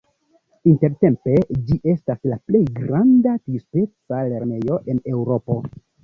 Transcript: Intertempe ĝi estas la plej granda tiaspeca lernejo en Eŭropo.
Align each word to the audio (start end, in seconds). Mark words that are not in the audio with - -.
Intertempe 0.69 1.33
ĝi 1.67 1.75
estas 1.91 2.23
la 2.31 2.37
plej 2.49 2.61
granda 2.77 3.33
tiaspeca 3.41 4.23
lernejo 4.31 4.79
en 4.95 5.03
Eŭropo. 5.13 5.59